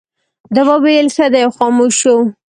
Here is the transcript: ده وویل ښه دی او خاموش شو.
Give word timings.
ده 0.53 0.61
وویل 0.69 1.07
ښه 1.15 1.25
دی 1.33 1.41
او 1.45 1.51
خاموش 1.57 1.93
شو. 2.01 2.17